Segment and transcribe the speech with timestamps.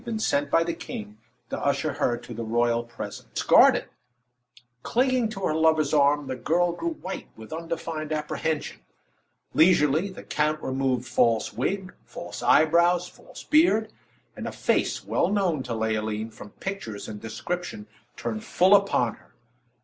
[0.03, 1.17] But, beautiful Leoline,
[1.51, 3.85] you have yet to learn whom you have discarded."
[4.81, 8.79] Clinging to her lover's arm, the girl grew white with undefined apprehension.
[9.53, 13.91] Leisurely, the count removed false wig, false eyebrows, false beard;
[14.35, 17.85] and a face well known to Leoline, from pictures and description,
[18.17, 19.35] turned full upon her.